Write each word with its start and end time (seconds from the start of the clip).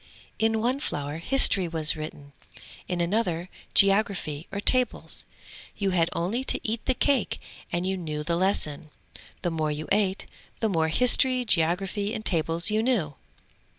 In 0.39 0.61
one 0.61 0.79
flower 0.79 1.17
history 1.19 1.67
was 1.67 1.95
written, 1.95 2.33
in 2.87 2.99
another 3.01 3.49
geography 3.75 4.47
or 4.51 4.59
tables; 4.59 5.25
you 5.77 5.91
had 5.91 6.09
only 6.13 6.43
to 6.43 6.59
eat 6.67 6.83
the 6.87 6.95
cake 6.95 7.39
and 7.71 7.85
you 7.85 7.95
knew 7.95 8.23
the 8.23 8.35
lesson. 8.35 8.89
The 9.43 9.51
more 9.51 9.69
you 9.69 9.87
ate, 9.91 10.25
the 10.59 10.69
more 10.69 10.87
history, 10.87 11.45
geography 11.45 12.15
and 12.15 12.25
tables 12.25 12.71
you 12.71 12.81
knew. 12.81 13.13